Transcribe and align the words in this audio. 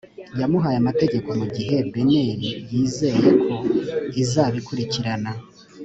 yamuhaye 0.39 0.77
amategeko 0.79 1.29
mu 1.39 1.47
gihe 1.55 1.77
bnr 1.91 2.39
yizeye 2.71 3.27
ko 3.43 3.53
izabikurikirana 4.21 5.31